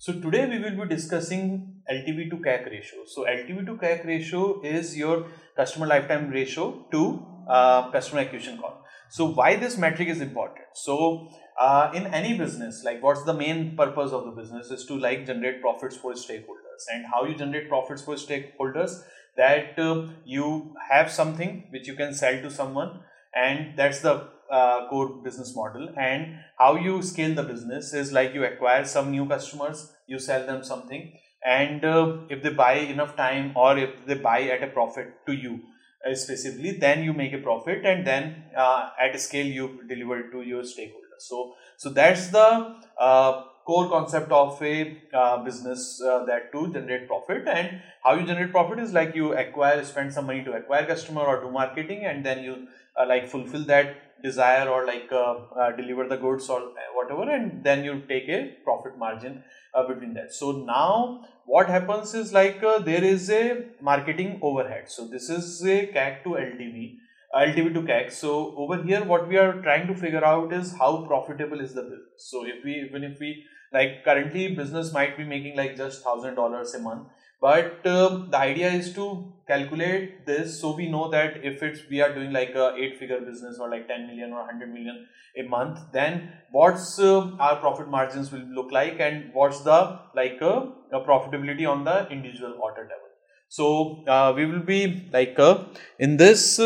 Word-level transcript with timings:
So 0.00 0.12
today 0.12 0.46
we 0.46 0.60
will 0.60 0.84
be 0.84 0.94
discussing 0.94 1.82
LTV 1.90 2.30
to 2.30 2.36
CAC 2.36 2.66
ratio. 2.70 3.00
So 3.04 3.24
LTV 3.24 3.66
to 3.66 3.74
CAC 3.78 4.06
ratio 4.06 4.60
is 4.62 4.96
your 4.96 5.26
customer 5.56 5.88
lifetime 5.88 6.30
ratio 6.30 6.86
to 6.92 7.26
uh, 7.48 7.90
customer 7.90 8.20
acquisition 8.20 8.58
cost. 8.58 8.76
So 9.10 9.24
why 9.32 9.56
this 9.56 9.76
metric 9.76 10.06
is 10.06 10.20
important? 10.20 10.66
So 10.74 11.28
uh, 11.60 11.90
in 11.92 12.06
any 12.14 12.38
business, 12.38 12.84
like 12.84 13.02
what's 13.02 13.24
the 13.24 13.34
main 13.34 13.76
purpose 13.76 14.12
of 14.12 14.24
the 14.24 14.30
business 14.30 14.70
is 14.70 14.86
to 14.86 14.96
like 14.96 15.26
generate 15.26 15.60
profits 15.60 15.96
for 15.96 16.12
stakeholders. 16.12 16.86
And 16.94 17.04
how 17.12 17.24
you 17.24 17.34
generate 17.34 17.68
profits 17.68 18.02
for 18.02 18.14
stakeholders? 18.14 19.02
That 19.36 19.76
uh, 19.78 20.06
you 20.24 20.76
have 20.90 21.10
something 21.10 21.66
which 21.70 21.88
you 21.88 21.94
can 21.94 22.14
sell 22.14 22.40
to 22.42 22.50
someone, 22.50 23.00
and 23.34 23.76
that's 23.76 24.00
the 24.00 24.28
uh, 24.50 24.88
core 24.88 25.08
business 25.22 25.54
model. 25.54 25.88
And 25.96 26.38
how 26.58 26.76
you 26.76 27.02
scale 27.02 27.34
the 27.34 27.42
business 27.42 27.92
is 27.92 28.12
like 28.12 28.34
you 28.34 28.44
acquire 28.44 28.84
some 28.84 29.10
new 29.10 29.26
customers 29.26 29.92
you 30.06 30.18
sell 30.18 30.46
them 30.46 30.64
something. 30.64 31.12
And 31.44 31.84
uh, 31.84 32.18
if 32.28 32.42
they 32.42 32.50
buy 32.50 32.74
enough 32.74 33.16
time 33.16 33.52
or 33.54 33.78
if 33.78 33.90
they 34.06 34.14
buy 34.14 34.42
at 34.42 34.62
a 34.62 34.66
profit 34.68 35.14
to 35.26 35.32
you 35.32 35.60
uh, 36.06 36.14
specifically 36.14 36.72
then 36.72 37.04
you 37.04 37.12
make 37.12 37.32
a 37.32 37.38
profit 37.38 37.84
and 37.84 38.06
then 38.06 38.44
uh, 38.56 38.90
at 39.00 39.18
scale 39.20 39.46
you 39.46 39.80
deliver 39.88 40.30
to 40.30 40.42
your 40.42 40.62
stakeholders. 40.62 41.20
So 41.20 41.54
so 41.76 41.90
that's 41.90 42.28
the 42.28 42.76
uh, 43.00 43.42
core 43.68 43.88
concept 43.90 44.30
of 44.32 44.60
a 44.62 44.96
uh, 45.12 45.36
business 45.44 46.00
uh, 46.00 46.24
that 46.24 46.50
to 46.52 46.72
generate 46.72 47.06
profit. 47.06 47.46
And 47.46 47.80
how 48.02 48.14
you 48.14 48.26
generate 48.26 48.50
profit 48.50 48.78
is 48.78 48.94
like 48.94 49.14
you 49.14 49.34
acquire 49.34 49.84
spend 49.84 50.14
some 50.14 50.26
money 50.26 50.42
to 50.44 50.52
acquire 50.52 50.86
customer 50.86 51.20
or 51.20 51.40
do 51.42 51.50
marketing 51.50 52.06
and 52.06 52.24
then 52.24 52.42
you 52.42 52.54
uh, 52.98 53.06
like 53.06 53.28
fulfill 53.28 53.64
that 53.66 54.22
desire 54.22 54.68
or 54.68 54.86
like 54.86 55.12
uh, 55.12 55.34
uh, 55.62 55.70
deliver 55.72 56.08
the 56.08 56.16
goods 56.16 56.48
or 56.48 56.62
whatever 56.94 57.30
and 57.30 57.62
then 57.62 57.84
you 57.84 58.00
take 58.08 58.28
a 58.28 58.40
profit 58.64 58.96
margin 58.98 59.42
uh, 59.74 59.86
between 59.86 60.14
that. 60.14 60.32
So 60.32 60.52
now 60.52 61.26
what 61.44 61.68
happens 61.68 62.14
is 62.14 62.32
like 62.32 62.62
uh, 62.62 62.78
there 62.78 63.04
is 63.04 63.28
a 63.30 63.66
marketing 63.82 64.40
overhead. 64.42 64.90
So 64.90 65.06
this 65.06 65.28
is 65.28 65.62
a 65.62 65.86
CAC 65.88 66.24
to 66.24 66.30
LTV 66.30 66.96
LTV 67.34 67.74
to 67.74 67.82
CAC 67.82 68.10
so 68.10 68.54
over 68.56 68.82
here 68.82 69.04
what 69.04 69.28
we 69.28 69.36
are 69.36 69.60
trying 69.62 69.86
to 69.86 69.94
figure 69.94 70.24
out 70.24 70.52
is 70.52 70.74
how 70.78 71.04
profitable 71.06 71.60
is 71.60 71.74
the 71.74 71.82
business 71.82 72.30
so 72.30 72.44
if 72.46 72.64
we 72.64 72.74
even 72.86 73.04
if 73.04 73.18
we 73.20 73.44
like 73.72 74.02
currently 74.04 74.54
business 74.54 74.92
might 74.92 75.16
be 75.16 75.24
making 75.24 75.56
like 75.56 75.76
just 75.76 76.02
thousand 76.02 76.34
dollars 76.36 76.74
a 76.74 76.78
month 76.78 77.06
but 77.40 77.86
uh, 77.86 78.24
the 78.30 78.38
idea 78.38 78.70
is 78.70 78.92
to 78.94 79.32
calculate 79.46 80.26
this 80.26 80.58
so 80.60 80.74
we 80.74 80.88
know 80.90 81.10
that 81.10 81.36
if 81.44 81.62
it's 81.62 81.82
we 81.90 82.00
are 82.00 82.12
doing 82.14 82.32
like 82.32 82.54
a 82.54 82.74
eight 82.76 82.98
figure 82.98 83.20
business 83.20 83.58
or 83.58 83.70
like 83.70 83.86
10 83.86 84.06
million 84.06 84.32
or 84.32 84.40
100 84.40 84.72
million 84.72 85.06
a 85.36 85.42
month 85.42 85.78
then 85.92 86.32
what's 86.50 86.98
uh, 86.98 87.20
our 87.38 87.56
profit 87.56 87.88
margins 87.88 88.32
will 88.32 88.46
look 88.58 88.72
like 88.72 88.98
and 89.00 89.30
what's 89.34 89.60
the 89.60 89.98
like 90.14 90.40
uh, 90.42 90.66
profitability 90.92 91.68
on 91.68 91.84
the 91.84 92.08
individual 92.08 92.54
order 92.60 92.82
level. 92.82 93.08
So 93.48 94.04
uh, 94.06 94.32
we 94.36 94.46
will 94.46 94.60
be 94.60 95.08
like 95.12 95.38
uh, 95.38 95.64
in 95.98 96.16
this 96.16 96.58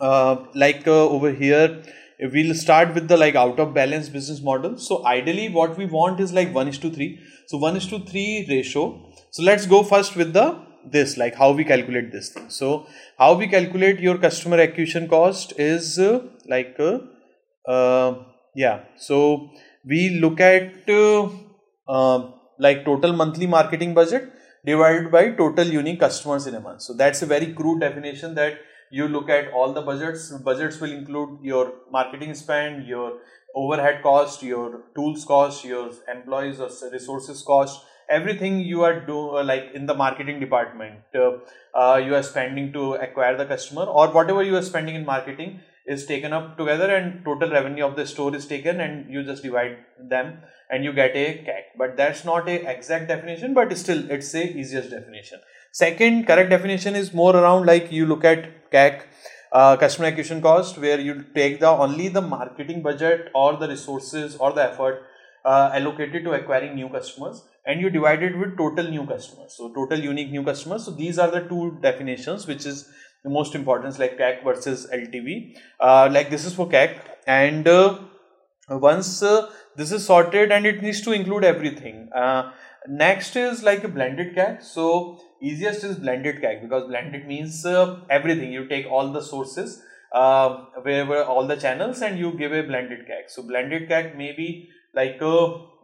uh, 0.00 0.36
like 0.54 0.86
over 0.86 1.32
here 1.32 1.82
we'll 2.32 2.54
start 2.54 2.94
with 2.94 3.08
the 3.08 3.16
like 3.16 3.34
out 3.34 3.58
of 3.60 3.74
balance 3.74 4.08
business 4.08 4.40
model 4.42 4.76
so 4.76 5.04
ideally 5.06 5.48
what 5.48 5.76
we 5.76 5.86
want 5.86 6.20
is 6.20 6.32
like 6.32 6.52
1 6.52 6.68
is 6.68 6.78
to 6.78 6.90
3 6.90 7.20
so 7.46 7.58
1 7.58 7.76
is 7.76 7.86
to 7.86 7.98
3 8.00 8.46
ratio 8.48 8.86
so 9.30 9.42
let's 9.42 9.66
go 9.66 9.82
first 9.82 10.16
with 10.16 10.32
the 10.32 10.46
this 10.92 11.16
like 11.16 11.34
how 11.34 11.52
we 11.52 11.64
calculate 11.64 12.12
this 12.12 12.30
thing. 12.30 12.48
So 12.50 12.86
how 13.18 13.34
we 13.34 13.46
calculate 13.46 14.00
your 14.00 14.18
customer 14.18 14.58
acquisition 14.58 15.08
cost 15.08 15.52
is 15.58 15.98
uh, 15.98 16.20
like 16.46 16.76
uh, 16.78 16.98
uh, 17.66 18.24
yeah. 18.54 18.80
So 18.96 19.50
we 19.84 20.10
look 20.20 20.40
at 20.40 20.88
uh, 20.88 21.28
uh, 21.88 22.30
like 22.58 22.84
total 22.84 23.12
monthly 23.12 23.46
marketing 23.46 23.94
budget 23.94 24.30
divided 24.64 25.10
by 25.10 25.30
total 25.30 25.66
unique 25.66 26.00
customers 26.00 26.46
in 26.46 26.54
a 26.54 26.60
month. 26.60 26.82
So 26.82 26.94
that's 26.94 27.22
a 27.22 27.26
very 27.26 27.52
crude 27.52 27.80
definition 27.80 28.34
that 28.34 28.58
you 28.90 29.08
look 29.08 29.28
at 29.28 29.52
all 29.52 29.72
the 29.72 29.82
budgets. 29.82 30.30
Budgets 30.30 30.80
will 30.80 30.92
include 30.92 31.38
your 31.42 31.72
marketing 31.90 32.34
spend, 32.34 32.86
your 32.86 33.18
overhead 33.54 34.02
cost, 34.02 34.42
your 34.42 34.82
tools 34.94 35.24
cost, 35.24 35.64
your 35.64 35.90
employees 36.12 36.60
or 36.60 36.70
resources 36.92 37.42
cost 37.42 37.84
everything 38.08 38.60
you 38.60 38.82
are 38.82 39.00
do 39.00 39.36
uh, 39.36 39.44
like 39.44 39.70
in 39.74 39.86
the 39.86 39.94
marketing 39.94 40.40
department 40.40 41.00
uh, 41.14 41.32
uh, 41.74 41.96
you 41.96 42.14
are 42.14 42.22
spending 42.22 42.72
to 42.72 42.94
acquire 42.94 43.36
the 43.36 43.44
customer 43.44 43.82
or 43.84 44.08
whatever 44.08 44.42
you 44.42 44.56
are 44.56 44.62
spending 44.62 44.94
in 44.94 45.04
marketing 45.04 45.60
is 45.88 46.04
taken 46.06 46.32
up 46.32 46.56
together 46.58 46.94
and 46.94 47.24
total 47.24 47.50
revenue 47.50 47.84
of 47.84 47.96
the 47.96 48.06
store 48.06 48.34
is 48.36 48.46
taken 48.46 48.80
and 48.80 49.10
you 49.12 49.22
just 49.24 49.42
divide 49.42 49.78
them 49.98 50.38
and 50.70 50.84
you 50.84 50.92
get 50.92 51.16
a 51.16 51.26
CAC. 51.46 51.62
But 51.78 51.96
that's 51.96 52.24
not 52.24 52.48
a 52.48 52.56
exact 52.70 53.08
definition, 53.08 53.54
but 53.54 53.76
still 53.76 54.10
it's 54.10 54.34
a 54.34 54.44
easiest 54.56 54.90
definition. 54.90 55.40
Second 55.72 56.26
correct 56.26 56.50
definition 56.50 56.94
is 56.94 57.12
more 57.14 57.34
around 57.34 57.66
like 57.66 57.90
you 57.90 58.06
look 58.06 58.24
at 58.24 58.70
CAC 58.70 59.02
uh, 59.52 59.76
customer 59.76 60.08
acquisition 60.08 60.42
cost 60.42 60.78
where 60.78 61.00
you 61.00 61.24
take 61.34 61.60
the 61.60 61.68
only 61.68 62.08
the 62.08 62.20
marketing 62.20 62.82
budget 62.82 63.30
or 63.34 63.56
the 63.56 63.68
resources 63.68 64.36
or 64.36 64.52
the 64.52 64.62
effort 64.62 65.04
uh, 65.44 65.70
allocated 65.72 66.24
to 66.24 66.32
acquiring 66.32 66.74
new 66.74 66.88
customers 66.88 67.44
and 67.64 67.80
you 67.80 67.90
divide 67.90 68.22
it 68.22 68.36
with 68.38 68.56
total 68.56 68.90
new 68.90 69.06
customers. 69.06 69.54
So 69.54 69.72
total 69.72 69.98
unique 69.98 70.30
new 70.30 70.42
customers. 70.42 70.84
So 70.84 70.90
these 70.90 71.18
are 71.18 71.30
the 71.30 71.40
two 71.40 71.78
definitions, 71.82 72.46
which 72.46 72.66
is 72.66 72.88
the 73.24 73.30
most 73.30 73.54
important, 73.54 73.98
like 73.98 74.18
CAC 74.18 74.44
versus 74.44 74.86
LTV. 74.92 75.56
Uh, 75.80 76.08
like 76.10 76.30
this 76.30 76.44
is 76.44 76.54
for 76.54 76.68
CAC, 76.68 76.98
and 77.26 77.66
uh, 77.66 77.98
once 78.68 79.22
uh, 79.22 79.50
this 79.76 79.92
is 79.92 80.04
sorted, 80.04 80.52
and 80.52 80.66
it 80.66 80.82
needs 80.82 81.00
to 81.02 81.12
include 81.12 81.44
everything. 81.44 82.08
Uh, 82.14 82.52
next 82.88 83.36
is 83.36 83.62
like 83.62 83.84
a 83.84 83.88
blended 83.88 84.34
CAC. 84.36 84.62
So 84.62 85.20
easiest 85.42 85.84
is 85.84 85.96
blended 85.96 86.40
CAC 86.42 86.62
because 86.62 86.88
blended 86.88 87.26
means 87.26 87.64
uh, 87.66 88.00
everything. 88.08 88.52
You 88.52 88.66
take 88.68 88.86
all 88.86 89.12
the 89.12 89.22
sources, 89.22 89.82
uh, 90.12 90.64
wherever 90.82 91.22
all 91.24 91.46
the 91.46 91.56
channels, 91.56 92.02
and 92.02 92.18
you 92.18 92.32
give 92.32 92.52
a 92.52 92.62
blended 92.62 93.00
CAC. 93.00 93.28
So 93.28 93.42
blended 93.42 93.88
CAC 93.88 94.16
may 94.16 94.32
be 94.32 94.68
like 94.94 95.20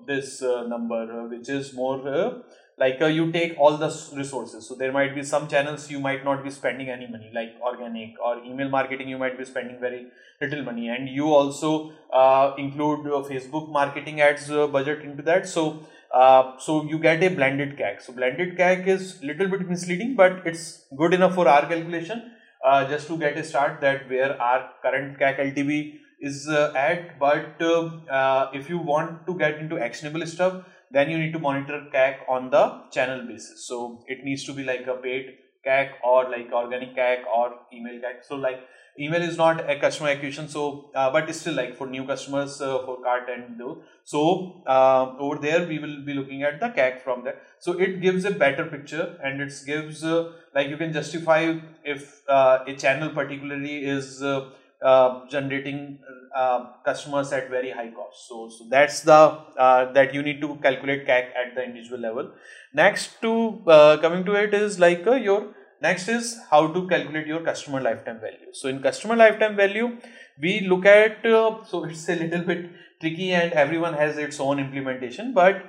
this 0.06 0.42
number 0.42 1.28
which 1.28 1.48
is 1.48 1.74
more 1.74 2.42
uh, 2.80 2.84
like 2.84 3.00
you 3.14 3.30
take 3.32 3.54
all 3.58 3.76
the 3.76 3.90
resources 4.16 4.66
so 4.66 4.74
there 4.74 4.92
might 4.92 5.14
be 5.14 5.22
some 5.22 5.48
channels 5.48 5.90
you 5.90 6.00
might 6.00 6.24
not 6.24 6.44
be 6.44 6.50
spending 6.50 6.88
any 6.88 7.06
money 7.06 7.30
like 7.34 7.54
organic 7.62 8.14
or 8.24 8.42
email 8.44 8.68
marketing 8.68 9.08
you 9.08 9.18
might 9.18 9.38
be 9.38 9.44
spending 9.44 9.78
very 9.80 10.06
little 10.40 10.62
money 10.62 10.88
and 10.88 11.08
you 11.08 11.26
also 11.26 11.92
include 12.58 13.06
facebook 13.32 13.70
marketing 13.70 14.20
ads 14.20 14.48
budget 14.48 15.02
into 15.02 15.22
that 15.22 15.48
so 15.48 15.86
uh, 16.14 16.56
so 16.58 16.84
you 16.84 16.98
get 16.98 17.22
a 17.24 17.28
blended 17.28 17.76
CAC. 17.76 18.00
So 18.00 18.12
blended 18.12 18.56
CAC 18.56 18.86
is 18.86 19.20
little 19.20 19.48
bit 19.48 19.68
misleading, 19.68 20.14
but 20.14 20.46
it's 20.46 20.84
good 20.96 21.12
enough 21.12 21.34
for 21.34 21.48
our 21.48 21.62
calculation. 21.62 22.30
Uh, 22.64 22.88
just 22.88 23.08
to 23.08 23.18
get 23.18 23.36
a 23.36 23.42
start 23.44 23.80
that 23.80 24.08
where 24.08 24.40
our 24.40 24.70
current 24.80 25.18
CAC 25.18 25.38
LTV 25.38 25.98
is 26.20 26.48
uh, 26.48 26.72
at 26.74 27.18
but 27.18 27.60
uh, 27.60 27.90
uh, 28.10 28.50
if 28.54 28.70
you 28.70 28.78
want 28.78 29.26
to 29.26 29.36
get 29.36 29.58
into 29.58 29.78
actionable 29.78 30.24
stuff 30.26 30.64
then 30.94 31.10
you 31.10 31.18
need 31.18 31.32
to 31.32 31.38
monitor 31.38 31.86
CAC 31.92 32.28
on 32.28 32.50
the 32.50 32.64
channel 32.90 33.26
basis. 33.26 33.64
So 33.64 34.04
it 34.06 34.24
needs 34.24 34.44
to 34.44 34.52
be 34.52 34.64
like 34.64 34.86
a 34.86 34.94
paid 34.94 35.34
CAC 35.66 35.90
or 36.04 36.30
like 36.30 36.52
organic 36.52 36.94
CAC 36.96 37.26
or 37.26 37.54
email 37.72 38.00
CAC 38.00 38.24
so 38.28 38.36
like 38.36 38.60
email 38.98 39.22
is 39.22 39.36
not 39.36 39.68
a 39.68 39.78
customer 39.80 40.10
acquisition 40.10 40.48
so 40.48 40.90
uh, 40.94 41.10
but 41.10 41.28
it's 41.28 41.40
still 41.40 41.54
like 41.54 41.76
for 41.76 41.86
new 41.86 42.04
customers 42.06 42.60
uh, 42.60 42.78
for 42.84 42.96
cart 43.02 43.28
and 43.34 43.58
do. 43.58 43.82
So 44.04 44.62
uh, 44.66 45.14
over 45.18 45.38
there 45.38 45.66
we 45.66 45.78
will 45.78 46.02
be 46.02 46.14
looking 46.14 46.42
at 46.42 46.60
the 46.60 46.68
CAC 46.68 47.02
from 47.02 47.24
there. 47.24 47.38
So 47.58 47.72
it 47.72 48.00
gives 48.00 48.24
a 48.24 48.30
better 48.30 48.66
picture 48.66 49.18
and 49.22 49.40
it 49.40 49.52
gives 49.66 50.04
like 50.04 50.68
you 50.68 50.76
can 50.76 50.92
justify 50.92 51.56
if 51.84 52.22
a 52.28 52.74
channel 52.78 53.10
particularly 53.10 53.84
is 53.84 54.22
uh, 54.84 55.26
generating 55.30 55.98
uh, 56.36 56.66
customers 56.84 57.32
at 57.32 57.48
very 57.48 57.70
high 57.70 57.88
cost. 57.88 58.28
So, 58.28 58.50
so 58.50 58.66
that's 58.68 59.00
the 59.00 59.14
uh, 59.14 59.92
that 59.92 60.12
you 60.12 60.22
need 60.22 60.42
to 60.42 60.56
calculate 60.56 61.06
CAC 61.06 61.28
at 61.42 61.54
the 61.54 61.64
individual 61.64 62.00
level. 62.00 62.32
Next 62.74 63.22
to 63.22 63.62
uh, 63.66 63.96
coming 64.02 64.26
to 64.26 64.34
it 64.34 64.52
is 64.52 64.78
like 64.78 65.06
uh, 65.06 65.12
your 65.12 65.54
next 65.80 66.08
is 66.08 66.38
how 66.50 66.66
to 66.74 66.86
calculate 66.86 67.26
your 67.26 67.40
customer 67.40 67.80
lifetime 67.80 68.20
value. 68.20 68.52
So 68.52 68.68
in 68.68 68.82
customer 68.82 69.16
lifetime 69.16 69.56
value, 69.56 69.96
we 70.38 70.60
look 70.68 70.84
at 70.84 71.22
so 71.22 71.84
it's 71.88 72.06
a 72.10 72.16
little 72.16 72.42
bit 72.42 72.68
tricky 73.00 73.32
and 73.32 73.54
everyone 73.54 73.94
has 73.94 74.18
its 74.18 74.38
own 74.38 74.58
implementation, 74.58 75.32
but 75.32 75.64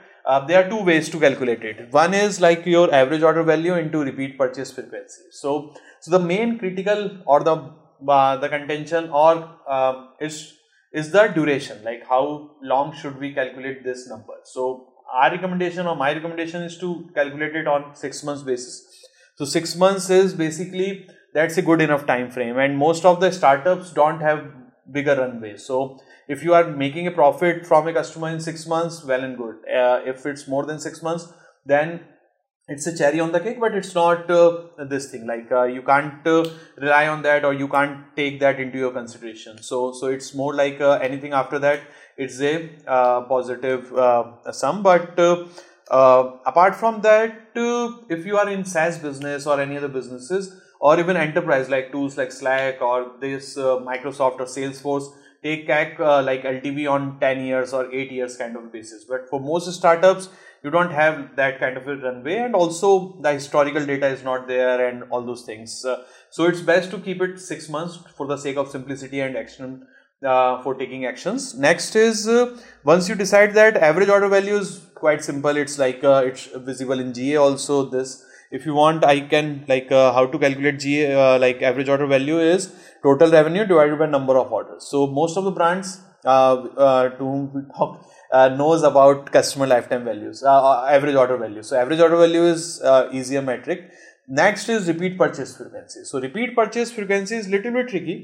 there 0.47 0.65
are 0.65 0.69
two 0.69 0.83
ways 0.83 1.09
to 1.11 1.19
calculate 1.21 1.63
it. 1.63 1.89
One 1.93 2.13
is 2.13 2.41
like 2.41 2.65
your 2.65 2.93
average 2.93 3.23
order 3.23 3.43
value 3.43 3.75
into 3.75 3.99
repeat 3.99 4.37
purchase 4.37 4.73
frequency. 4.73 5.23
So, 5.31 5.73
so 6.01 6.11
the 6.11 6.19
main 6.19 6.57
critical 6.59 7.19
or 7.25 7.43
the 7.43 7.71
uh, 8.07 8.37
the 8.37 8.49
contention 8.49 9.09
or 9.09 9.49
uh, 9.67 10.07
is 10.19 10.57
is 10.91 11.11
the 11.11 11.27
duration 11.27 11.83
like 11.83 12.05
how 12.07 12.51
long 12.61 12.93
should 12.95 13.19
we 13.19 13.33
calculate 13.33 13.83
this 13.83 14.07
number 14.07 14.35
so 14.43 14.87
our 15.11 15.31
recommendation 15.31 15.85
or 15.85 15.95
my 15.95 16.11
recommendation 16.13 16.61
is 16.61 16.77
to 16.77 17.09
calculate 17.13 17.55
it 17.55 17.67
on 17.67 17.93
six 17.95 18.23
months 18.23 18.43
basis 18.43 19.05
so 19.35 19.45
six 19.45 19.75
months 19.75 20.09
is 20.09 20.33
basically 20.33 21.07
that's 21.33 21.57
a 21.57 21.61
good 21.61 21.81
enough 21.81 22.05
time 22.05 22.31
frame 22.31 22.57
and 22.57 22.77
most 22.77 23.05
of 23.05 23.19
the 23.19 23.31
startups 23.31 23.91
don't 23.91 24.21
have 24.21 24.45
bigger 24.91 25.15
runway. 25.15 25.57
So 25.57 25.99
if 26.27 26.43
you 26.43 26.53
are 26.53 26.65
making 26.65 27.07
a 27.07 27.11
profit 27.11 27.65
from 27.65 27.87
a 27.87 27.93
customer 27.93 28.29
in 28.29 28.39
six 28.39 28.65
months, 28.65 29.03
well 29.03 29.23
and 29.23 29.37
good. 29.37 29.55
Uh, 29.67 30.01
if 30.05 30.25
it's 30.25 30.47
more 30.47 30.65
than 30.65 30.79
six 30.79 31.01
months, 31.01 31.27
then 31.65 32.01
it's 32.67 32.87
a 32.87 32.97
cherry 32.97 33.19
on 33.19 33.31
the 33.31 33.39
cake, 33.39 33.59
but 33.59 33.75
it's 33.75 33.93
not 33.93 34.29
uh, 34.29 34.63
this 34.89 35.11
thing. 35.11 35.27
Like 35.27 35.51
uh, 35.51 35.63
you 35.63 35.81
can't 35.83 36.25
uh, 36.25 36.45
rely 36.77 37.07
on 37.07 37.21
that, 37.21 37.45
or 37.45 37.53
you 37.53 37.67
can't 37.67 38.15
take 38.15 38.39
that 38.39 38.59
into 38.59 38.77
your 38.77 38.91
consideration. 38.91 39.61
So 39.61 39.91
so 39.91 40.07
it's 40.07 40.33
more 40.33 40.53
like 40.55 40.81
uh, 40.81 40.99
anything 41.09 41.33
after 41.33 41.59
that. 41.59 41.81
It's 42.17 42.41
a 42.41 42.69
uh, 42.87 43.21
positive 43.21 43.91
sum, 44.51 44.83
but 44.83 45.19
apart 45.91 46.75
from 46.75 47.01
that, 47.01 47.51
if 47.55 48.25
you 48.25 48.37
are 48.37 48.49
in 48.49 48.65
SaaS 48.65 48.97
business 48.97 49.45
or 49.45 49.59
any 49.59 49.77
other 49.77 49.89
businesses 49.89 50.61
or 50.79 50.99
even 50.99 51.17
enterprise 51.17 51.69
like 51.69 51.91
tools 51.91 52.17
like 52.17 52.31
Slack 52.31 52.81
or 52.81 53.11
this 53.19 53.57
Microsoft 53.57 54.39
or 54.39 54.45
Salesforce 54.45 55.11
take 55.45 55.67
CAC 55.67 55.99
uh, 55.99 56.23
like 56.23 56.43
LTV 56.43 56.89
on 56.91 57.19
10 57.19 57.45
years 57.45 57.73
or 57.73 57.83
8 57.93 58.11
years 58.11 58.35
kind 58.35 58.55
of 58.55 58.71
basis. 58.71 59.03
But 59.03 59.29
for 59.29 59.39
most 59.39 59.71
startups, 59.71 60.29
you 60.65 60.71
don't 60.71 60.91
have 60.91 61.17
that 61.39 61.59
kind 61.59 61.77
of 61.77 61.87
a 61.87 61.95
runway, 61.95 62.37
and 62.43 62.55
also 62.55 63.19
the 63.21 63.33
historical 63.33 63.85
data 63.85 64.07
is 64.07 64.23
not 64.27 64.47
there, 64.47 64.87
and 64.87 65.03
all 65.11 65.25
those 65.25 65.43
things. 65.49 65.73
Uh, 65.85 65.97
so 66.31 66.45
it's 66.45 66.61
best 66.69 66.89
to 66.93 66.97
keep 67.07 67.21
it 67.25 67.39
six 67.39 67.69
months 67.75 67.99
for 68.17 68.25
the 68.31 68.37
sake 68.45 68.57
of 68.57 68.71
simplicity 68.75 69.19
and 69.25 69.37
action 69.37 69.85
uh, 70.25 70.63
for 70.63 70.73
taking 70.73 71.05
actions. 71.05 71.53
Next 71.67 71.95
is 71.95 72.27
uh, 72.27 72.57
once 72.83 73.07
you 73.07 73.13
decide 73.13 73.53
that 73.59 73.77
average 73.77 74.09
order 74.09 74.27
value 74.27 74.55
is 74.55 74.71
quite 74.95 75.23
simple. 75.23 75.55
It's 75.65 75.77
like 75.77 76.03
uh, 76.03 76.23
it's 76.25 76.47
visible 76.71 76.99
in 76.99 77.13
GA 77.13 77.35
also. 77.35 77.87
This 77.91 78.25
if 78.49 78.65
you 78.65 78.73
want 78.73 79.05
I 79.05 79.19
can 79.19 79.65
like 79.67 79.91
uh, 79.91 80.13
how 80.13 80.25
to 80.25 80.39
calculate 80.47 80.79
GA 80.79 81.13
uh, 81.13 81.39
like 81.45 81.61
average 81.61 81.89
order 81.89 82.07
value 82.07 82.39
is 82.39 82.73
total 83.03 83.29
revenue 83.29 83.67
divided 83.67 83.99
by 83.99 84.07
number 84.07 84.35
of 84.43 84.51
orders. 84.51 84.87
So 84.89 85.05
most 85.05 85.37
of 85.37 85.43
the 85.43 85.51
brands 85.51 86.01
to 86.23 87.15
whom 87.19 87.51
we 87.53 87.61
talk 87.77 88.03
uh, 88.37 88.49
knows 88.59 88.83
about 88.89 89.31
customer 89.35 89.67
lifetime 89.71 90.03
values, 90.09 90.43
uh, 90.43 90.85
average 90.95 91.17
order 91.23 91.37
value. 91.43 91.63
So 91.69 91.77
average 91.81 92.01
order 92.05 92.17
value 92.23 92.45
is 92.55 92.63
easier 93.19 93.41
metric. 93.49 93.83
Next 94.27 94.69
is 94.75 94.87
repeat 94.91 95.17
purchase 95.23 95.55
frequency. 95.57 96.03
So 96.11 96.21
repeat 96.27 96.55
purchase 96.59 96.91
frequency 96.97 97.35
is 97.41 97.49
little 97.55 97.73
bit 97.79 97.89
tricky. 97.93 98.17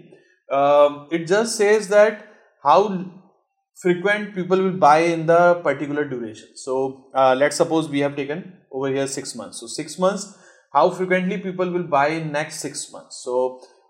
Um, 0.60 1.08
it 1.12 1.28
just 1.34 1.56
says 1.56 1.88
that 1.90 2.26
how 2.64 2.80
frequent 3.82 4.34
people 4.36 4.62
will 4.66 4.80
buy 4.88 5.00
in 5.16 5.28
the 5.28 5.42
particular 5.68 6.06
duration. 6.14 6.50
So 6.56 6.76
let's 7.44 7.56
suppose 7.64 7.90
we 7.98 8.02
have 8.06 8.16
taken 8.16 8.40
over 8.72 8.90
here 8.96 9.08
six 9.08 9.36
months. 9.42 9.60
So 9.62 9.68
six 9.68 10.00
months, 10.08 10.26
how 10.74 10.90
frequently 10.90 11.38
people 11.38 11.70
will 11.70 11.90
buy 12.00 12.08
in 12.18 12.32
next 12.32 12.66
six 12.66 12.92
months. 12.92 13.22
So 13.24 13.38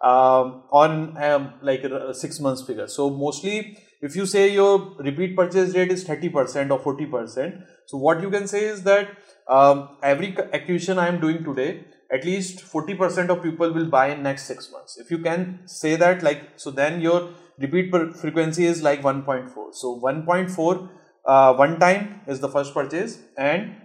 um, 0.01 0.63
on 0.81 1.17
um, 1.29 1.53
like 1.61 1.85
six 2.25 2.39
months 2.39 2.61
figure. 2.69 2.87
So 2.87 3.09
mostly 3.09 3.77
if 4.01 4.15
you 4.15 4.25
say 4.25 4.51
your 4.53 4.95
repeat 4.99 5.35
purchase 5.35 5.75
rate 5.75 5.91
is 5.91 6.05
30% 6.05 6.71
or 6.71 6.79
40%, 6.79 7.63
so 7.85 7.97
what 7.97 8.21
you 8.21 8.29
can 8.29 8.47
say 8.47 8.65
is 8.65 8.83
that 8.83 9.09
um, 9.47 9.97
every 10.01 10.35
acquisition 10.53 10.97
I 10.97 11.07
am 11.07 11.19
doing 11.19 11.43
today, 11.43 11.85
at 12.11 12.25
least 12.25 12.59
40% 12.65 13.29
of 13.29 13.43
people 13.43 13.71
will 13.73 13.85
buy 13.85 14.07
in 14.07 14.23
next 14.23 14.43
six 14.45 14.71
months. 14.71 14.97
If 14.97 15.11
you 15.11 15.19
can 15.19 15.61
say 15.65 15.95
that 15.95 16.23
like, 16.23 16.41
so 16.55 16.71
then 16.71 17.01
your 17.01 17.29
repeat 17.59 17.93
frequency 18.15 18.65
is 18.65 18.81
like 18.81 19.01
1.4. 19.01 19.73
So 19.73 19.99
1.4 19.99 20.89
uh, 21.25 21.53
one 21.53 21.79
time 21.79 22.21
is 22.27 22.39
the 22.39 22.49
first 22.49 22.73
purchase 22.73 23.19
and 23.37 23.75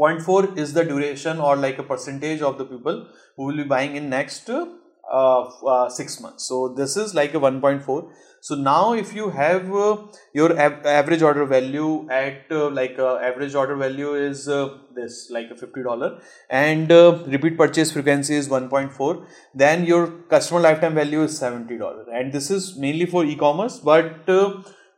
0.4 0.00 0.56
is 0.56 0.72
the 0.72 0.84
duration 0.84 1.38
or 1.38 1.56
like 1.56 1.78
a 1.78 1.82
percentage 1.82 2.40
of 2.40 2.58
the 2.58 2.64
people 2.64 3.06
who 3.36 3.44
will 3.44 3.56
be 3.56 3.64
buying 3.64 3.96
in 3.96 4.08
next 4.08 4.48
uh, 4.48 4.66
uh, 5.12 5.88
6 5.88 6.20
months. 6.20 6.44
So 6.44 6.68
this 6.68 6.96
is 6.96 7.14
like 7.14 7.34
a 7.34 7.40
1.4. 7.40 8.10
So 8.40 8.56
now 8.56 8.92
if 8.92 9.14
you 9.14 9.30
have 9.30 9.72
uh, 9.72 9.98
your 10.32 10.48
av 10.60 10.84
average 10.84 11.22
order 11.22 11.44
value 11.44 12.08
at 12.10 12.50
uh, 12.50 12.70
like 12.70 12.98
uh, 12.98 13.16
average 13.28 13.54
order 13.54 13.76
value 13.76 14.14
is 14.14 14.46
this 14.96 15.30
like 15.30 15.50
a 15.50 15.54
$50 15.54 16.20
and 16.50 16.90
repeat 17.34 17.56
purchase 17.56 17.92
frequency 17.92 18.34
is 18.34 18.48
1.4 18.48 19.24
then 19.54 19.84
your 19.84 20.08
customer 20.34 20.60
lifetime 20.60 20.94
value 20.94 21.22
is 21.22 21.38
$70 21.40 22.12
and 22.12 22.32
this 22.32 22.50
is 22.50 22.76
mainly 22.76 23.06
for 23.06 23.24
e-commerce 23.24 23.78
but 23.78 24.28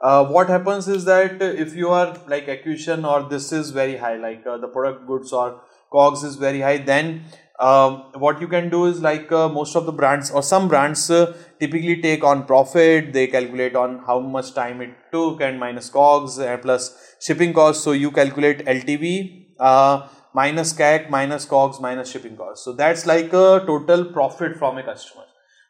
uh, 0.05 0.25
what 0.26 0.49
happens 0.49 0.87
is 0.87 1.05
that 1.05 1.40
if 1.40 1.75
you 1.75 1.88
are 1.88 2.16
like 2.28 2.49
acquisition 2.49 3.05
or 3.05 3.22
this 3.22 3.52
is 3.52 3.70
very 3.70 3.96
high 3.96 4.16
like 4.16 4.46
uh, 4.46 4.58
the 4.58 4.69
product 4.69 5.06
goods 5.06 5.32
or 5.32 5.61
cogs 5.90 6.22
is 6.22 6.37
very 6.37 6.61
high 6.61 6.76
then 6.76 7.25
um, 7.60 8.04
what 8.14 8.40
you 8.40 8.48
can 8.48 8.68
do 8.68 8.86
is 8.86 9.00
like 9.00 9.30
uh, 9.30 9.48
most 9.48 9.76
of 9.76 9.86
the 9.86 9.92
brands 9.92 10.30
or 10.30 10.42
some 10.42 10.68
brands 10.68 11.10
uh, 11.10 11.36
typically 11.60 12.00
take 12.02 12.24
on 12.24 12.44
profit 12.44 13.12
they 13.12 13.26
calculate 13.26 13.76
on 13.76 14.00
how 14.06 14.18
much 14.18 14.54
time 14.54 14.80
it 14.80 14.94
took 15.12 15.40
and 15.40 15.60
minus 15.60 15.88
cogs 15.88 16.38
and 16.38 16.62
plus 16.62 17.14
shipping 17.20 17.52
costs 17.52 17.84
so 17.84 17.92
you 17.92 18.10
calculate 18.10 18.64
ltv 18.66 19.46
uh, 19.60 20.08
minus 20.32 20.72
cac 20.72 21.08
minus 21.10 21.44
cogs 21.44 21.80
minus 21.80 22.10
shipping 22.10 22.36
costs 22.36 22.64
so 22.64 22.72
that's 22.72 23.06
like 23.06 23.32
a 23.32 23.62
total 23.66 24.04
profit 24.06 24.56
from 24.56 24.76
a 24.78 24.82
customer 24.82 25.24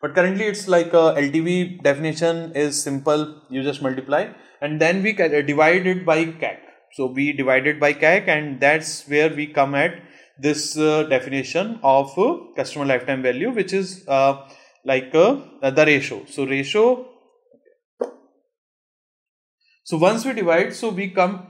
but 0.05 0.15
currently 0.15 0.45
it's 0.45 0.69
like 0.69 0.93
a 0.93 1.15
LTV 1.17 1.83
definition 1.83 2.53
is 2.55 2.83
simple. 2.83 3.41
You 3.49 3.63
just 3.63 3.81
multiply 3.81 4.29
and 4.61 4.79
then 4.79 5.03
we 5.03 5.15
divide 5.15 5.87
it 5.87 6.05
by 6.05 6.27
CAC. 6.27 6.59
So 6.93 7.07
we 7.07 7.33
divide 7.33 7.67
it 7.67 7.81
by 7.81 7.95
CAC 7.95 8.29
and 8.29 8.61
that's 8.61 9.09
where 9.09 9.35
we 9.35 9.47
come 9.47 9.75
at 9.75 9.95
this 10.39 10.77
uh, 10.77 11.05
definition 11.05 11.79
of 11.83 12.19
uh, 12.19 12.39
customer 12.57 12.85
lifetime 12.85 13.23
value 13.23 13.51
which 13.51 13.73
is 13.73 14.05
uh, 14.09 14.47
like 14.85 15.13
the 15.13 15.85
ratio. 15.87 16.25
So 16.27 16.45
ratio. 16.45 17.07
So 19.85 19.99
once 19.99 20.25
we 20.25 20.33
divide, 20.33 20.75
so 20.75 20.91
we 20.91 21.11
come 21.11 21.47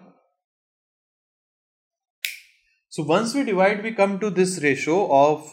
so 2.94 3.02
once 3.02 3.34
we 3.34 3.42
divide, 3.42 3.82
we 3.82 3.90
come 3.90 4.20
to 4.20 4.30
this 4.30 4.62
ratio 4.62 5.10
of 5.10 5.52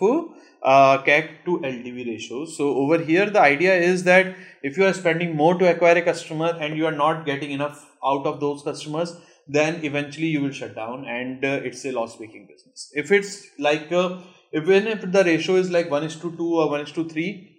uh, 0.61 1.01
CAC 1.01 1.43
to 1.45 1.57
LTV 1.57 2.05
ratio. 2.05 2.45
So 2.45 2.75
over 2.75 2.99
here, 2.99 3.31
the 3.31 3.41
idea 3.41 3.73
is 3.73 4.03
that 4.03 4.35
if 4.61 4.77
you 4.77 4.85
are 4.85 4.93
spending 4.93 5.35
more 5.35 5.55
to 5.57 5.67
acquire 5.67 5.97
a 5.97 6.03
customer 6.03 6.55
and 6.61 6.77
you 6.77 6.85
are 6.85 6.91
not 6.91 7.25
getting 7.25 7.49
enough 7.49 7.89
out 8.05 8.27
of 8.27 8.39
those 8.39 8.61
customers, 8.61 9.15
then 9.47 9.83
eventually 9.83 10.27
you 10.27 10.41
will 10.41 10.51
shut 10.51 10.75
down 10.75 11.05
and 11.05 11.43
uh, 11.43 11.59
it's 11.63 11.85
a 11.85 11.91
loss 11.91 12.19
making 12.19 12.47
business. 12.47 12.91
If 12.93 13.11
it's 13.11 13.47
like, 13.59 13.91
uh, 13.91 14.19
even 14.53 14.88
if 14.88 15.01
the 15.11 15.23
ratio 15.23 15.55
is 15.55 15.69
like 15.69 15.89
1 15.89 16.03
is 16.03 16.15
to 16.17 16.35
2 16.35 16.59
or 16.59 16.69
1 16.69 16.81
is 16.81 16.91
to 16.93 17.07
3, 17.07 17.51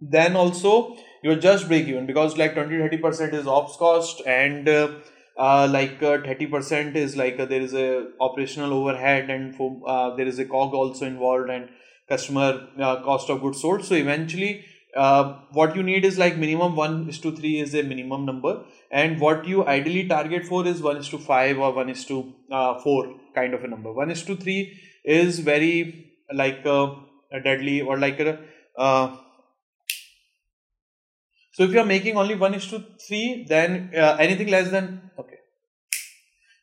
then 0.00 0.36
also 0.36 0.96
you're 1.22 1.36
just 1.36 1.68
break 1.68 1.86
even 1.86 2.06
because 2.06 2.36
like 2.38 2.54
20 2.54 2.76
30% 2.76 3.34
is 3.34 3.46
ops 3.46 3.76
cost 3.76 4.22
and 4.26 4.68
uh, 4.68 4.88
uh, 5.36 5.68
like 5.70 6.02
uh, 6.02 6.18
30% 6.18 6.96
is 6.96 7.16
like 7.16 7.38
uh, 7.38 7.44
there 7.44 7.60
is 7.60 7.74
a 7.74 8.08
operational 8.20 8.72
overhead 8.72 9.30
and 9.30 9.54
for, 9.54 9.80
uh, 9.86 10.14
there 10.16 10.26
is 10.26 10.38
a 10.38 10.44
cog 10.44 10.74
also 10.74 11.06
involved 11.06 11.50
and 11.50 11.68
customer 12.08 12.68
cost 13.04 13.30
of 13.30 13.40
goods 13.40 13.60
sold. 13.60 13.84
So 13.84 13.94
eventually, 13.94 14.64
uh, 14.96 15.38
what 15.52 15.76
you 15.76 15.82
need 15.82 16.04
is 16.04 16.18
like 16.18 16.36
minimum 16.36 16.76
1 16.76 17.08
is 17.08 17.18
to 17.20 17.34
3 17.34 17.60
is 17.60 17.74
a 17.74 17.82
minimum 17.82 18.26
number. 18.26 18.64
And 18.90 19.20
what 19.20 19.46
you 19.46 19.66
ideally 19.66 20.08
target 20.08 20.46
for 20.46 20.66
is 20.66 20.82
1 20.82 20.96
is 20.96 21.08
to 21.10 21.18
5 21.18 21.58
or 21.58 21.72
1 21.72 21.88
is 21.90 22.04
to 22.06 22.32
uh, 22.50 22.80
4 22.80 23.14
kind 23.34 23.54
of 23.54 23.64
a 23.64 23.68
number. 23.68 23.92
1 23.92 24.10
is 24.10 24.22
to 24.24 24.36
3 24.36 24.80
is 25.04 25.38
very 25.40 26.12
like 26.32 26.64
a 26.64 26.96
deadly 27.44 27.80
or 27.80 27.98
like 27.98 28.20
a 28.20 28.38
uh, 28.76 29.16
so 31.52 31.64
if 31.64 31.72
you 31.72 31.80
are 31.80 31.86
making 31.86 32.16
only 32.16 32.34
1 32.34 32.54
is 32.54 32.66
to 32.68 32.82
3 33.06 33.46
then 33.48 33.90
uh, 33.94 34.16
anything 34.18 34.48
less 34.48 34.70
than 34.70 35.10
okay. 35.18 35.38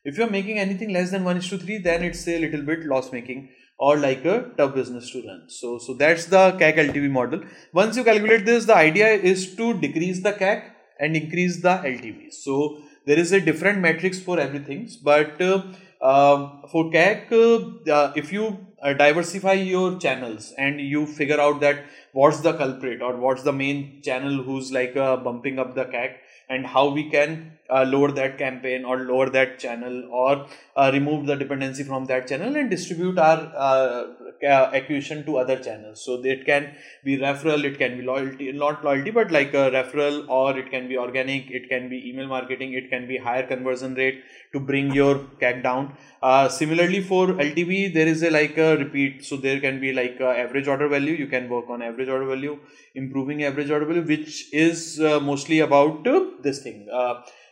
If 0.04 0.16
you 0.16 0.24
are 0.24 0.30
making 0.30 0.58
anything 0.58 0.92
less 0.92 1.10
than 1.10 1.24
1 1.24 1.36
is 1.36 1.48
to 1.50 1.58
3 1.58 1.78
then 1.78 2.02
it's 2.02 2.26
a 2.26 2.38
little 2.38 2.62
bit 2.62 2.84
loss 2.86 3.12
making 3.12 3.50
or 3.78 3.96
like 3.96 4.24
a 4.24 4.50
tough 4.56 4.74
business 4.74 5.10
to 5.10 5.22
run. 5.26 5.44
So, 5.46 5.78
so 5.78 5.94
that's 5.94 6.26
the 6.26 6.52
CAC 6.52 6.76
LTV 6.76 7.10
model. 7.10 7.42
Once 7.72 7.96
you 7.96 8.04
calculate 8.04 8.44
this, 8.44 8.64
the 8.64 8.76
idea 8.76 9.08
is 9.08 9.54
to 9.56 9.74
decrease 9.74 10.22
the 10.22 10.32
CAC 10.32 10.70
and 10.98 11.16
increase 11.16 11.62
the 11.62 11.76
LTV. 11.78 12.32
So 12.34 12.78
there 13.06 13.18
is 13.18 13.32
a 13.32 13.40
different 13.40 13.78
metrics 13.78 14.20
for 14.20 14.38
everything, 14.40 14.88
but 15.02 15.40
uh, 15.40 15.62
uh, 16.00 16.66
for 16.68 16.90
CAC, 16.90 17.88
uh, 17.88 18.12
if 18.16 18.32
you 18.32 18.66
uh, 18.82 18.92
diversify 18.92 19.52
your 19.52 19.98
channels 19.98 20.52
and 20.58 20.80
you 20.80 21.06
figure 21.06 21.40
out 21.40 21.60
that 21.60 21.84
what's 22.12 22.40
the 22.40 22.52
culprit 22.54 23.00
or 23.02 23.16
what's 23.16 23.42
the 23.42 23.52
main 23.52 24.02
channel 24.02 24.42
who's 24.42 24.72
like 24.72 24.96
uh, 24.96 25.16
bumping 25.16 25.58
up 25.58 25.74
the 25.74 25.84
CAC 25.84 26.16
and 26.48 26.66
how 26.66 26.88
we 26.88 27.08
can 27.10 27.57
uh, 27.70 27.84
lower 27.84 28.10
that 28.12 28.38
campaign 28.38 28.84
or 28.84 28.98
lower 28.98 29.28
that 29.30 29.58
channel 29.58 30.08
or 30.10 30.46
uh, 30.76 30.90
remove 30.92 31.26
the 31.26 31.36
dependency 31.36 31.84
from 31.84 32.04
that 32.06 32.26
channel 32.26 32.56
and 32.56 32.70
distribute 32.70 33.18
our 33.18 33.52
uh, 33.56 34.06
uh, 34.42 34.70
acquisition 34.72 35.24
to 35.26 35.36
other 35.36 35.56
channels. 35.58 36.02
So 36.04 36.22
it 36.24 36.46
can 36.46 36.74
be 37.04 37.18
referral, 37.18 37.64
it 37.64 37.78
can 37.78 37.98
be 37.98 38.04
loyalty, 38.04 38.52
not 38.52 38.84
loyalty, 38.84 39.10
but 39.10 39.30
like 39.30 39.52
a 39.54 39.70
referral, 39.70 40.28
or 40.28 40.56
it 40.58 40.70
can 40.70 40.88
be 40.88 40.96
organic, 40.96 41.50
it 41.50 41.68
can 41.68 41.88
be 41.88 42.08
email 42.08 42.26
marketing, 42.26 42.72
it 42.72 42.88
can 42.90 43.06
be 43.06 43.18
higher 43.18 43.46
conversion 43.46 43.94
rate 43.94 44.22
to 44.52 44.60
bring 44.60 44.92
your 44.92 45.16
CAC 45.40 45.62
down. 45.62 45.94
Uh, 46.22 46.48
similarly, 46.48 47.02
for 47.02 47.28
LTV, 47.28 47.92
there 47.92 48.06
is 48.06 48.22
a 48.22 48.30
like 48.30 48.56
a 48.56 48.76
repeat. 48.76 49.24
So 49.24 49.36
there 49.36 49.60
can 49.60 49.80
be 49.80 49.92
like 49.92 50.20
average 50.20 50.68
order 50.68 50.88
value. 50.88 51.14
You 51.14 51.26
can 51.26 51.48
work 51.48 51.68
on 51.68 51.82
average 51.82 52.08
order 52.08 52.26
value, 52.26 52.58
improving 52.94 53.44
average 53.44 53.70
order 53.70 53.86
value, 53.86 54.02
which 54.02 54.52
is 54.52 55.00
uh, 55.00 55.20
mostly 55.20 55.60
about 55.60 56.04
this 56.42 56.60
thing 56.60 56.88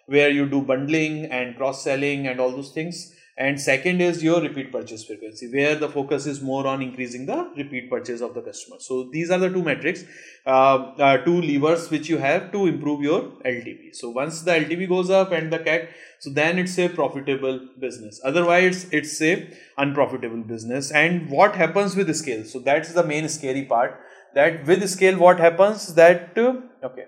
where 0.06 0.30
you 0.30 0.46
do 0.46 0.62
bundling 0.62 1.26
and 1.26 1.56
cross 1.56 1.82
selling 1.84 2.26
and 2.26 2.40
all 2.40 2.50
those 2.50 2.70
things. 2.70 3.12
And 3.38 3.60
second 3.60 4.00
is 4.00 4.24
your 4.24 4.40
repeat 4.40 4.72
purchase 4.72 5.04
frequency 5.04 5.52
where 5.52 5.74
the 5.74 5.90
focus 5.90 6.26
is 6.26 6.40
more 6.40 6.66
on 6.66 6.80
increasing 6.80 7.26
the 7.26 7.50
repeat 7.54 7.90
purchase 7.90 8.22
of 8.22 8.32
the 8.32 8.40
customer. 8.40 8.76
So 8.80 9.10
these 9.12 9.30
are 9.30 9.38
the 9.38 9.50
two 9.50 9.62
metrics 9.62 10.04
uh, 10.46 10.94
uh, 10.98 11.18
two 11.18 11.42
levers 11.42 11.90
which 11.90 12.08
you 12.08 12.16
have 12.16 12.50
to 12.52 12.66
improve 12.66 13.02
your 13.02 13.20
ltv 13.44 13.94
so 13.94 14.10
once 14.10 14.42
the 14.42 14.52
ltv 14.52 14.88
goes 14.88 15.10
up 15.10 15.32
and 15.32 15.52
the 15.52 15.58
cac 15.58 15.88
so 16.18 16.30
then 16.30 16.58
it's 16.58 16.78
a 16.78 16.88
profitable 16.88 17.60
business. 17.78 18.20
Otherwise 18.24 18.88
it's 18.90 19.20
a 19.20 19.48
unprofitable 19.76 20.42
business. 20.42 20.90
And 20.90 21.28
what 21.28 21.56
happens 21.56 21.94
with 21.94 22.14
scale? 22.16 22.44
So 22.44 22.58
that's 22.58 22.92
the 22.92 23.04
main 23.04 23.28
scary 23.28 23.64
part 23.64 24.00
that 24.34 24.64
with 24.66 24.88
scale 24.88 25.18
what 25.18 25.38
happens? 25.38 25.94
That 25.94 26.32
uh, 26.38 26.54
okay 26.84 27.06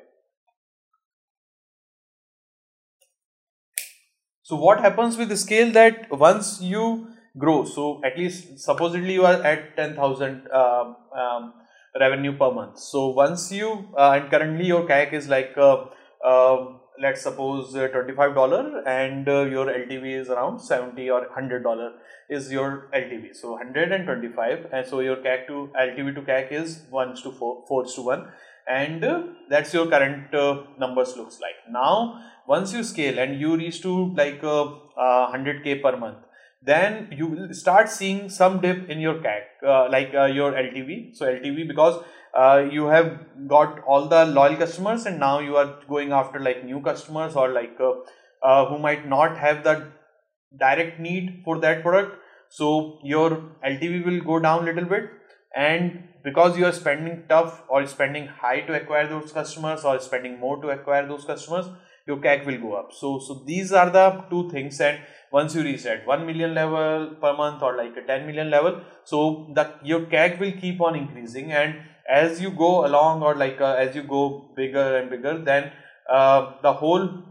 So 4.49 4.57
what 4.57 4.81
happens 4.81 5.19
with 5.19 5.29
the 5.29 5.37
scale 5.37 5.71
that 5.73 6.11
once 6.11 6.63
you 6.63 7.09
grow, 7.37 7.67
so 7.67 8.01
at 8.03 8.17
least 8.17 8.59
supposedly 8.59 9.13
you 9.13 9.27
are 9.27 9.43
at 9.43 9.77
10,000 9.77 10.49
um, 10.51 10.97
um, 11.15 11.53
revenue 12.01 12.33
per 12.33 12.51
month. 12.51 12.79
So 12.79 13.09
once 13.09 13.53
you, 13.53 13.91
uh, 13.95 14.13
and 14.13 14.31
currently 14.31 14.65
your 14.65 14.89
CAC 14.89 15.13
is 15.13 15.29
like, 15.29 15.53
uh, 15.59 15.85
uh, 16.25 16.65
let's 17.01 17.23
suppose 17.23 17.75
uh, 17.75 17.89
$25 17.89 18.87
and 18.87 19.29
uh, 19.29 19.43
your 19.43 19.67
LTV 19.67 20.21
is 20.21 20.29
around 20.29 20.61
70 20.61 21.11
or 21.11 21.27
$100 21.27 21.93
is 22.29 22.51
your 22.53 22.89
LTV. 22.95 23.35
So 23.37 23.53
125 23.53 24.67
and 24.73 24.87
so 24.87 25.01
your 25.01 25.17
CAC 25.17 25.47
to 25.47 25.71
LTV 25.81 26.15
to 26.17 26.23
CAC 26.23 26.53
is 26.53 26.83
1 26.91 27.17
to 27.23 27.33
4, 27.33 27.65
4 27.67 27.85
to 27.87 28.03
1 28.03 28.29
and 28.69 29.05
uh, 29.05 29.23
that's 29.49 29.73
your 29.73 29.87
current 29.87 30.33
numbers 30.79 31.17
looks 31.17 31.41
like. 31.41 31.57
Now 31.71 32.23
once 32.47 32.73
you 32.73 32.83
scale 32.83 33.19
and 33.19 33.41
you 33.41 33.57
reach 33.57 33.83
to 33.83 34.15
like 34.15 34.43
uh, 34.43 34.65
uh, 34.97 35.33
100k 35.33 35.83
per 35.83 35.97
month 35.97 36.19
then 36.63 37.09
you 37.13 37.27
will 37.27 37.55
start 37.55 37.89
seeing 37.89 38.29
some 38.29 38.61
dip 38.61 38.89
in 38.91 38.99
your 39.01 39.15
CAC, 39.15 39.43
uh, 39.67 39.89
like 39.91 40.13
uh, 40.15 40.25
your 40.25 40.53
LTV. 40.53 41.17
So 41.17 41.27
LTV 41.27 41.69
because 41.69 42.03
uh, 42.35 42.65
you 42.71 42.87
have 42.87 43.19
got 43.47 43.81
all 43.85 44.09
the 44.09 44.25
loyal 44.27 44.57
customers 44.57 45.07
and 45.07 45.19
now 45.19 45.39
you 45.39 45.57
are 45.57 45.79
going 45.89 46.13
after 46.13 46.39
like 46.39 46.65
new 46.65 46.81
customers 46.81 47.37
or 47.37 47.49
like 47.51 47.79
uh, 48.43 48.67
who 48.67 48.79
might 48.79 49.09
not 49.09 49.37
have 49.37 49.65
the 49.65 49.89
direct 50.59 51.01
need 51.01 51.43
for 51.45 51.59
that 51.61 51.83
product. 51.83 52.17
So 52.49 52.99
your 53.03 53.31
LTV 53.65 54.05
will 54.05 54.21
go 54.21 54.39
down 54.39 54.63
a 54.63 54.73
little 54.73 54.89
bit 54.89 55.11
and 55.55 56.05
because 56.25 56.59
you 56.59 56.67
are 56.67 56.73
spending 56.73 57.25
tough 57.29 57.63
or 57.69 57.87
spending 57.87 58.27
high 58.27 58.61
to 58.61 58.75
acquire 58.75 59.07
those 59.07 59.33
customers 59.33 59.85
or 59.85 59.99
spending 59.99 60.39
more 60.39 60.61
to 60.63 60.69
acquire 60.69 61.07
those 61.07 61.25
customers 61.25 61.67
your 62.09 62.17
CAC 62.17 62.47
will 62.47 62.59
go 62.59 62.73
up. 62.75 62.93
So, 62.93 63.19
so 63.19 63.43
these 63.47 63.71
are 63.73 63.91
the 63.91 64.25
two 64.31 64.51
things 64.51 64.81
and 64.81 64.99
once 65.31 65.55
you 65.55 65.63
reach 65.63 65.85
at 65.85 66.07
1 66.07 66.25
million 66.25 66.55
level 66.55 67.15
per 67.21 67.35
month 67.35 67.63
or 67.63 67.77
like 67.77 67.95
a 67.97 68.07
10 68.07 68.27
million 68.27 68.51
level, 68.51 68.81
so 69.05 69.51
the 69.55 69.71
your 69.83 70.01
CAC 70.13 70.41
will 70.41 70.53
keep 70.53 70.81
on 70.81 70.97
increasing 70.97 71.53
and 71.53 71.75
as 72.09 72.41
you 72.41 72.51
go 72.51 72.87
along 72.87 73.23
or 73.23 73.35
like 73.35 73.61
uh, 73.61 73.75
as 73.75 73.95
you 73.95 74.03
go 74.03 74.51
bigger 74.57 74.97
and 74.99 75.11
bigger 75.11 75.39
then 75.39 75.73
uh, 76.11 76.53
the 76.63 76.73
whole 76.73 77.25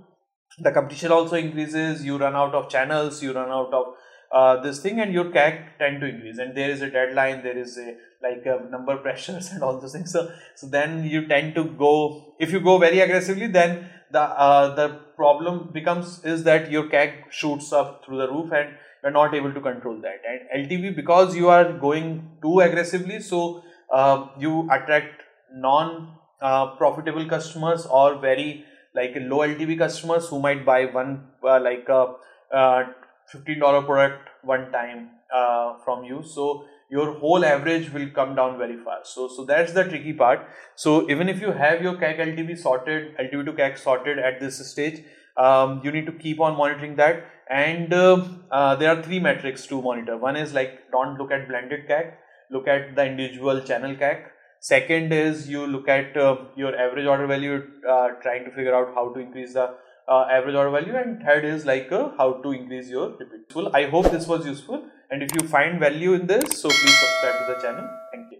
the 0.59 0.71
competition 0.71 1.11
also 1.11 1.35
increases. 1.35 2.03
You 2.03 2.17
run 2.17 2.35
out 2.35 2.53
of 2.53 2.69
channels 2.69 3.21
you 3.21 3.33
run 3.33 3.49
out 3.49 3.73
of 3.73 3.85
uh, 4.31 4.61
this 4.61 4.79
thing 4.81 4.99
and 4.99 5.13
your 5.13 5.25
CAC 5.25 5.77
tend 5.79 6.01
to 6.01 6.07
increase. 6.07 6.37
And 6.37 6.55
there 6.55 6.69
is 6.69 6.81
a 6.81 6.89
deadline 6.89 7.43
there 7.43 7.57
is 7.57 7.77
a 7.77 7.95
like 8.21 8.45
a 8.45 8.69
number 8.69 8.97
pressures 9.05 9.49
and 9.51 9.63
all 9.63 9.79
those 9.79 9.93
things. 9.93 10.11
So 10.11 10.31
so 10.55 10.67
then 10.67 11.05
you 11.05 11.27
tend 11.27 11.55
to 11.55 11.65
go 11.65 12.35
if 12.39 12.51
you 12.51 12.59
go 12.59 12.77
very 12.77 12.99
aggressively 12.99 13.47
then 13.47 13.89
the 14.11 14.21
uh, 14.21 14.75
the 14.75 14.89
problem 15.15 15.69
becomes 15.73 16.23
is 16.23 16.43
that 16.43 16.71
your 16.71 16.83
CAC 16.83 17.31
shoots 17.31 17.73
up 17.73 18.05
through 18.05 18.17
the 18.17 18.27
roof 18.29 18.51
and 18.51 18.69
you're 19.03 19.11
not 19.11 19.33
able 19.33 19.53
to 19.53 19.61
control 19.61 19.99
that. 20.01 20.21
And 20.29 20.67
LTV 20.67 20.95
because 20.95 21.35
you 21.35 21.49
are 21.49 21.73
going 21.73 22.37
too 22.41 22.59
aggressively, 22.59 23.19
so 23.19 23.63
uh, 23.91 24.27
you 24.37 24.69
attract 24.71 25.21
non 25.53 26.13
uh, 26.41 26.75
profitable 26.75 27.25
customers 27.27 27.85
or 27.85 28.15
very 28.19 28.65
like 28.93 29.13
low 29.15 29.39
LTV 29.39 29.77
customers 29.77 30.27
who 30.27 30.39
might 30.39 30.65
buy 30.65 30.85
one 30.85 31.27
uh, 31.43 31.59
like 31.59 31.87
a 31.89 32.13
uh, 32.53 32.83
fifteen 33.31 33.59
dollar 33.59 33.81
product 33.81 34.29
one 34.43 34.71
time 34.71 35.09
uh, 35.33 35.75
from 35.83 36.03
you. 36.03 36.23
So 36.23 36.65
your 36.89 37.13
whole 37.19 37.43
average 37.43 37.91
will 37.91 38.09
come 38.09 38.35
down 38.35 38.57
very 38.57 38.77
fast. 38.77 39.13
So, 39.13 39.27
so 39.27 39.43
that's 39.43 39.73
the 39.73 39.83
tricky 39.83 40.13
part. 40.13 40.47
So 40.75 41.09
even 41.09 41.27
if 41.27 41.41
you 41.41 41.51
have 41.51 41.81
your 41.81 41.95
CAC 41.95 42.19
LTV 42.19 42.57
sorted, 42.57 43.17
LTV 43.17 43.45
to 43.45 43.53
CAC 43.53 43.77
sorted 43.77 44.19
at 44.19 44.39
this 44.39 44.65
stage, 44.71 45.03
um, 45.35 45.81
you 45.83 45.91
need 45.91 46.05
to 46.05 46.13
keep 46.13 46.39
on 46.39 46.57
monitoring 46.57 46.95
that. 46.95 47.25
And 47.49 47.93
uh, 47.93 48.25
uh, 48.51 48.75
there 48.75 48.89
are 48.89 49.01
three 49.03 49.19
metrics 49.19 49.65
to 49.67 49.81
monitor. 49.81 50.17
One 50.17 50.35
is 50.35 50.53
like 50.53 50.91
don't 50.91 51.17
look 51.17 51.31
at 51.31 51.47
blended 51.47 51.87
CAC, 51.87 52.13
look 52.49 52.67
at 52.67 52.95
the 52.95 53.05
individual 53.05 53.61
channel 53.61 53.95
CAC. 53.95 54.25
Second 54.59 55.13
is 55.13 55.49
you 55.49 55.65
look 55.67 55.87
at 55.87 56.17
uh, 56.17 56.37
your 56.55 56.75
average 56.75 57.05
order 57.05 57.27
value, 57.27 57.63
uh, 57.87 58.09
trying 58.21 58.43
to 58.45 58.51
figure 58.51 58.75
out 58.75 58.93
how 58.95 59.09
to 59.13 59.19
increase 59.19 59.53
the 59.53 59.75
uh, 60.07 60.25
average 60.31 60.55
order 60.55 60.71
value. 60.71 60.95
And 60.95 61.21
third 61.21 61.45
is 61.45 61.65
like 61.65 61.91
uh, 61.91 62.09
how 62.17 62.33
to 62.41 62.51
increase 62.51 62.89
your 62.89 63.09
repeat. 63.11 63.67
I 63.73 63.85
hope 63.89 64.11
this 64.11 64.27
was 64.27 64.45
useful. 64.45 64.85
And 65.09 65.23
if 65.23 65.29
you 65.35 65.47
find 65.47 65.79
value 65.79 66.13
in 66.13 66.27
this, 66.27 66.61
so 66.61 66.69
please 66.69 66.97
subscribe 66.97 67.47
to 67.47 67.53
the 67.53 67.61
channel. 67.61 67.89
Thank 68.11 68.31
you. 68.31 68.36